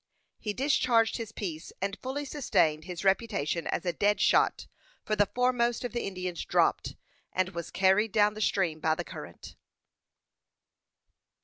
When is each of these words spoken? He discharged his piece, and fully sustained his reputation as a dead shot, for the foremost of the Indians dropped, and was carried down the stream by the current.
He 0.39 0.51
discharged 0.53 1.17
his 1.17 1.31
piece, 1.31 1.71
and 1.79 1.95
fully 2.01 2.25
sustained 2.25 2.85
his 2.85 3.03
reputation 3.03 3.67
as 3.67 3.85
a 3.85 3.93
dead 3.93 4.19
shot, 4.19 4.65
for 5.03 5.15
the 5.15 5.27
foremost 5.27 5.83
of 5.83 5.93
the 5.93 6.07
Indians 6.07 6.43
dropped, 6.43 6.95
and 7.31 7.49
was 7.49 7.69
carried 7.69 8.11
down 8.11 8.33
the 8.33 8.41
stream 8.41 8.79
by 8.79 8.95
the 8.95 9.03
current. 9.03 9.53